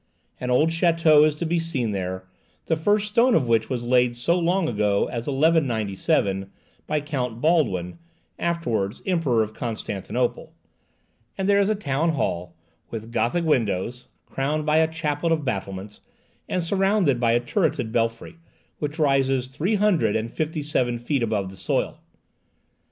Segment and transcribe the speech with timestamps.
[0.39, 2.27] An old château is to be seen there,
[2.65, 6.49] the first stone of which was laid so long ago as 1197,
[6.87, 7.99] by Count Baldwin,
[8.39, 10.55] afterwards Emperor of Constantinople;
[11.37, 12.55] and there is a Town Hall,
[12.89, 16.01] with Gothic windows, crowned by a chaplet of battlements,
[16.49, 18.37] and surrounded by a turreted belfry,
[18.79, 21.99] which rises three hundred and fifty seven feet above the soil.